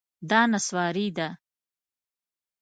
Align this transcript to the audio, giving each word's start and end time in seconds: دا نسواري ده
دا 0.29 0.41
نسواري 0.51 1.07
ده 1.17 1.27